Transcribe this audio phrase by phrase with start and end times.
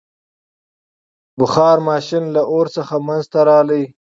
[1.39, 3.83] •بخار ماشین له اور څخه منځته راغی.